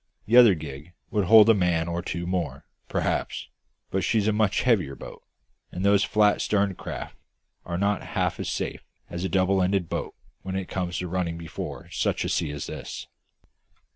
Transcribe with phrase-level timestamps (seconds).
[0.25, 3.49] The other gig would hold a man or two more, perhaps,
[3.91, 5.21] but she's a much heavier boat;
[5.71, 7.15] and those flat starned craft
[7.65, 11.37] are not half so safe as a double ended boat when it comes to running
[11.37, 13.05] before such a sea as this."